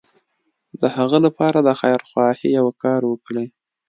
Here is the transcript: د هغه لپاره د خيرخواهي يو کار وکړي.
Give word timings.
د 0.81 0.83
هغه 0.95 1.17
لپاره 1.25 1.59
د 1.61 1.69
خيرخواهي 1.81 2.49
يو 2.59 2.67
کار 2.83 3.01
وکړي. 3.11 3.45